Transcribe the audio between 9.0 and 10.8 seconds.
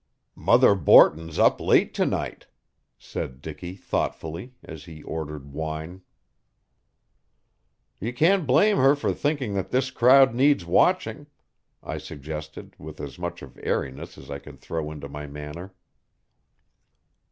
thinking that this crowd needs